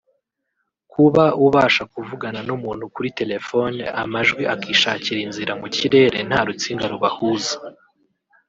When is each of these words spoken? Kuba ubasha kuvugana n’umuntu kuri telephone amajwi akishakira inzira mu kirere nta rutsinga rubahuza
Kuba 0.91 1.23
ubasha 1.45 1.83
kuvugana 1.93 2.39
n’umuntu 2.47 2.83
kuri 2.93 3.09
telephone 3.19 3.79
amajwi 4.03 4.43
akishakira 4.53 5.19
inzira 5.27 5.53
mu 5.61 5.67
kirere 5.75 6.17
nta 6.27 6.39
rutsinga 6.47 6.85
rubahuza 6.93 7.53